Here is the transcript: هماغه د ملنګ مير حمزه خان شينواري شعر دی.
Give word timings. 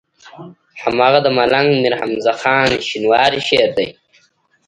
هماغه 0.83 1.19
د 1.23 1.27
ملنګ 1.37 1.67
مير 1.81 1.93
حمزه 2.01 2.33
خان 2.41 2.69
شينواري 2.87 3.41
شعر 3.47 3.69
دی. 3.77 3.87